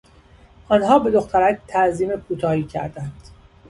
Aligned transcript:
آنها 0.69 0.99
به 0.99 1.11
دخترک 1.11 1.59
تعظیم 1.67 2.19
کوتاهی 2.19 2.63
کردند. 2.63 3.21